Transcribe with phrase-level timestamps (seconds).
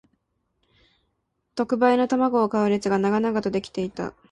[1.53, 4.15] 特売の玉子を買う列が長々と出来ていた